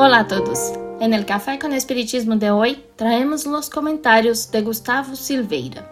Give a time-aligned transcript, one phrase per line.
[0.00, 0.74] Hola a todos.
[1.00, 5.90] En el Café con Espiritismo de hoy traemos los comentarios de Gustavo Silveira.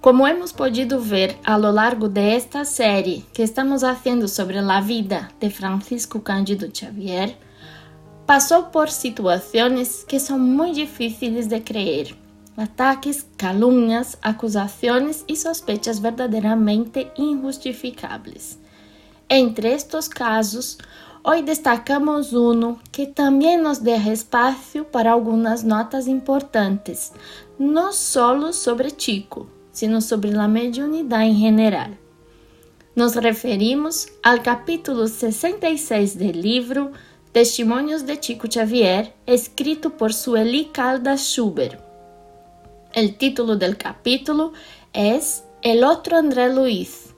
[0.00, 4.80] Como hemos podido ver a lo largo de esta série que estamos haciendo sobre a
[4.80, 7.36] vida de Francisco Cândido Xavier,
[8.24, 12.14] passou por situações que são muito difíceis de creer.
[12.56, 18.60] Ataques, calúnias, acusações e sospechas verdadeiramente injustificáveis.
[19.28, 20.78] Entre estes casos,
[21.24, 27.12] hoje destacamos um que também nos deixa espaço para algumas notas importantes,
[27.58, 31.90] não só sobre Chico, sino sobre a mediunidade em geral.
[32.94, 36.92] Nos referimos ao capítulo 66 do livro
[37.32, 41.80] Testimonios de Chico Xavier, escrito por Sueli Caldas Schubert.
[42.92, 44.52] El título del capítulo
[44.92, 47.14] es El otro André Luis,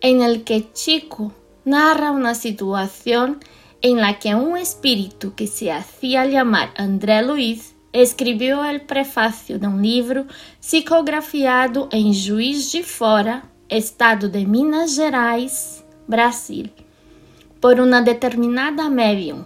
[0.00, 1.32] en el que Chico
[1.64, 3.38] narra una situación
[3.82, 9.66] en la que un espíritu que se hacía llamar André Luis escribió el prefacio de
[9.66, 10.26] un libro
[10.60, 16.72] psicografiado en Juiz de Fora, estado de Minas Gerais, Brasil,
[17.60, 19.44] por una determinada medium,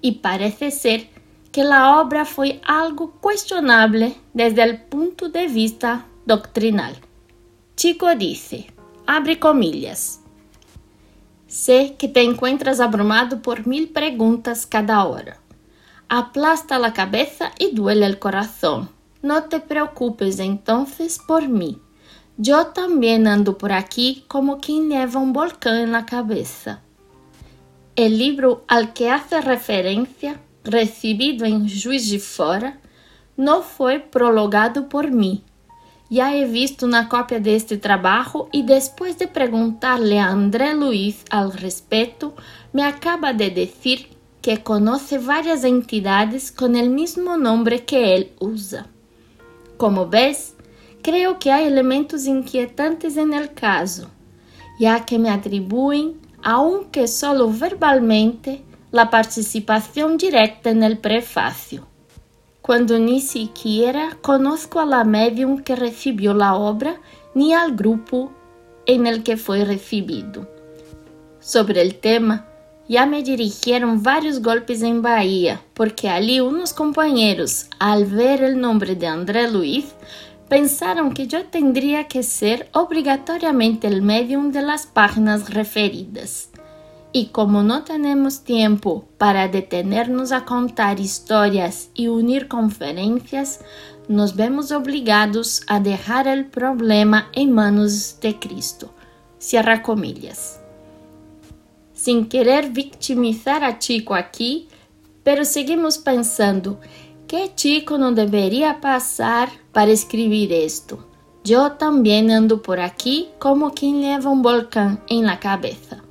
[0.00, 1.08] y parece ser
[1.50, 6.96] que la obra fue algo cuestionable desde el punto de vista doctrinal.
[7.76, 8.66] Chico dice,
[9.06, 10.21] abre comillas,
[11.52, 15.36] Sé que te encuentras abrumado por mil preguntas cada hora.
[16.08, 18.88] Aplasta la cabeza y duele el corazón.
[19.20, 21.78] No te preocupes entonces por mí.
[22.38, 26.80] Yo también ando por aquí como quien lleva un volcán en la cabeza.
[27.96, 32.80] El libro al que hace referencia, recibido en Juiz de Fora,
[33.36, 35.44] no fue prologado por mí,
[36.14, 41.48] Já he visto uma cópia deste trabalho e depois de perguntar-lhe a André Luiz al
[41.48, 42.34] respeito,
[42.70, 44.10] me acaba de dizer
[44.42, 48.84] que conhece várias entidades com o mesmo nome que ele usa.
[49.78, 50.54] Como ves,
[51.02, 54.10] creio que há elementos inquietantes el caso,
[54.78, 58.62] já que me atribuem, aunque solo verbalmente,
[58.92, 61.90] la participação direta el prefácio
[62.62, 67.00] quando ni siquiera conozco a la medium que recibió la obra
[67.34, 68.32] ni al grupo
[68.86, 70.48] en el que fue recibido.
[71.40, 72.46] Sobre el tema,
[72.88, 78.94] ya me dirigieron varios golpes en Bahía, porque allí unos compañeros, al ver el nombre
[78.94, 79.86] de André Luis,
[80.48, 86.51] pensaron que yo tendría que ser obligatoriamente el medium de las páginas referidas.
[87.14, 93.60] Y como no tenemos tiempo para detenernos a contar historias y unir conferencias,
[94.08, 98.94] nos vemos obligados a dejar el problema en manos de Cristo.
[99.38, 100.58] Cierra comillas.
[101.92, 104.68] Sin querer victimizar a Chico aquí,
[105.22, 106.80] pero seguimos pensando,
[107.28, 111.06] ¿qué chico no debería pasar para escribir esto?
[111.44, 116.01] Yo también ando por aquí como quien lleva un volcán en la cabeza.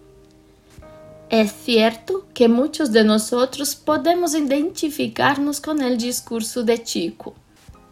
[1.33, 3.31] É certo que muitos de nós
[3.73, 7.33] podemos identificar-nos com o discurso de Chico.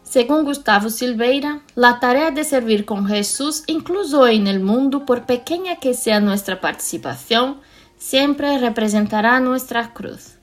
[0.04, 5.74] Según Gustavo Silveira, a tarefa de servir com Jesus, incluso hoy no mundo, por pequena
[5.76, 7.60] que seja nossa participação,
[7.96, 10.38] sempre representará nossa cruz.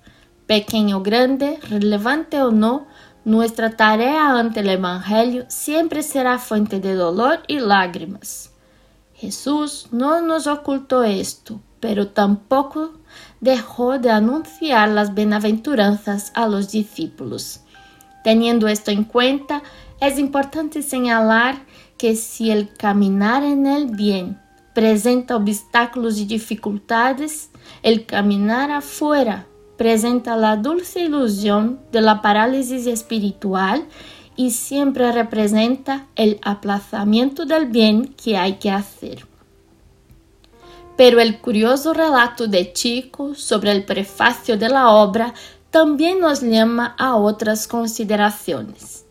[0.48, 2.88] Pequeno ou grande, relevante ou não,
[3.24, 8.52] nossa tarefa ante o Evangelho sempre será fonte de dolor e lágrimas.
[9.14, 12.92] Jesus não nos ocultou isto, pero tampoco
[13.42, 17.62] dejó de anunciar las bienaventuranzas a los discípulos.
[18.24, 19.64] Teniendo esto en cuenta,
[20.02, 21.56] es importante señalar
[21.98, 24.40] que si el caminar en el bien
[24.74, 27.50] presenta obstáculos y dificultades,
[27.82, 29.48] el caminar afuera
[29.78, 33.88] presenta la dulce ilusión de la parálisis espiritual
[34.36, 39.26] y siempre representa el aplazamiento del bien que hay que hacer.
[40.98, 45.34] Pero el curioso relato de Chico sobre el prefacio de la obra
[45.70, 49.06] también nos llama a otras consideraciones.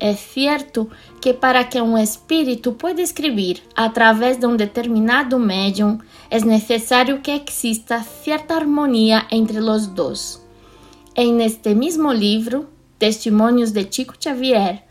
[0.00, 0.88] É certo
[1.20, 5.98] que para que um espírito pueda escrever através de um determinado médium,
[6.30, 10.42] é necessário que exista certa harmonia entre os dois.
[11.14, 14.84] En este mesmo livro, Testimônios de Chico Xavier,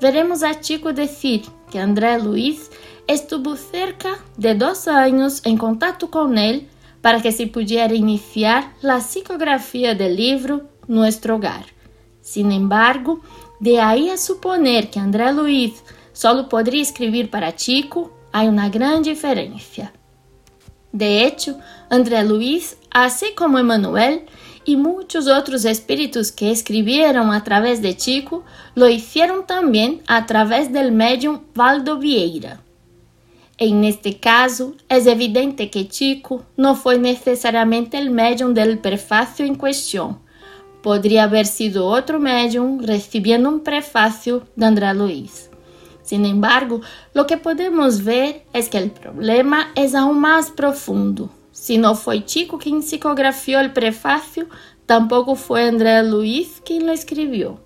[0.00, 2.68] veremos a Chico dizer que André Luiz
[3.06, 6.68] estuvo cerca de dos anos em contato com ele
[7.00, 11.66] para que se pudiera iniciar a psicografia do livro Nuestro Hogar.
[12.20, 13.20] Sin embargo,
[13.60, 19.10] de aí a suponer que André Luiz solo poderia escrever para Chico, há uma grande
[19.10, 19.92] diferença.
[20.92, 21.56] De hecho,
[21.88, 24.26] André Luiz, assim como Emmanuel,
[24.64, 28.42] y muchos otros espíritus que escribieron a través de Chico
[28.74, 32.65] lo hicieron también a través del medium Valdo Vieira.
[33.58, 39.54] En este caso, es evidente que Chico no fue necesariamente el medium del prefacio en
[39.54, 40.18] cuestión.
[40.82, 45.48] Podría haber sido otro medium recibiendo un prefacio de André Luis.
[46.02, 46.82] Sin embargo,
[47.14, 51.30] lo que podemos ver es que el problema es aún más profundo.
[51.50, 54.48] Si no fue Chico quien psicografió el prefacio,
[54.84, 57.58] tampoco fue André Luis quien lo escribió.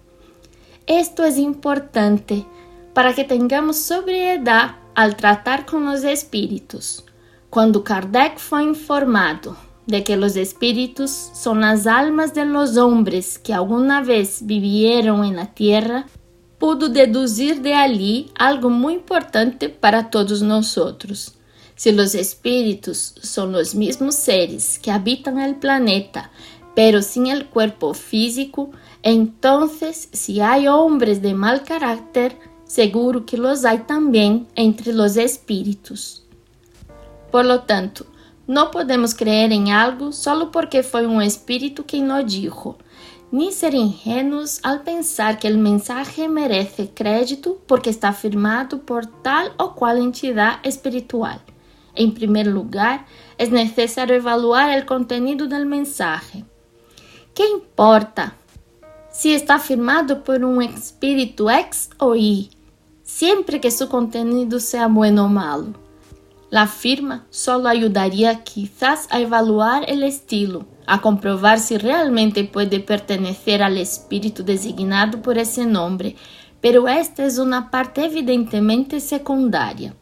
[0.86, 2.46] Esto es importante
[2.94, 7.04] para que tengamos sobriedad al tratar con los espíritus.
[7.48, 9.56] Cuando Kardec fue informado
[9.86, 15.36] de que los espíritus son las almas de los hombres que alguna vez vivieron en
[15.36, 16.06] la tierra,
[16.58, 21.34] pudo deducir de allí algo muy importante para todos nosotros.
[21.74, 26.30] Si los espíritus son los mismos seres que habitan el planeta,
[26.74, 28.70] pero sin el cuerpo físico,
[29.02, 32.36] entonces si hay hombres de mal carácter,
[32.70, 36.22] seguro que los hay también entre los espíritus.
[37.32, 38.06] Por lo tanto,
[38.46, 42.78] no podemos creer en algo solo porque fue un espíritu quien lo dijo,
[43.32, 49.52] ni ser ingenuos al pensar que el mensaje merece crédito porque está firmado por tal
[49.56, 51.40] o cual entidad espiritual.
[51.96, 53.04] En primer lugar,
[53.36, 56.44] es necesario evaluar el contenido del mensaje.
[57.34, 58.36] ¿Qué importa
[59.10, 62.50] si está firmado por un espíritu X o Y,
[63.10, 65.74] siempre que su contenido sea bueno o malo?
[66.48, 73.62] La firma solo ayudaría quizás a evaluar el estilo, a comprobar si realmente puede pertenecer
[73.62, 76.16] al espíritu designado por ese nombre,
[76.60, 79.94] pero esta es una parte evidentemente secundaria.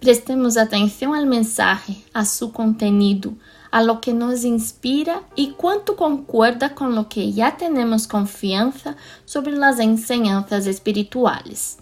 [0.00, 3.36] Prestemos atenção ao mensagem, a seu contenido,
[3.70, 8.96] a lo que nos inspira e quanto concorda com lo que já temos confiança
[9.26, 11.78] sobre as enseñanzas espirituais.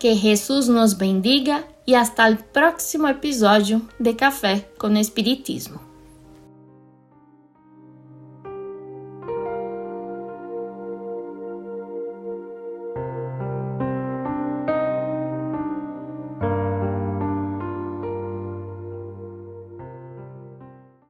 [0.00, 5.89] Que Jesus nos bendiga e hasta o próximo episódio de Café com Espiritismo.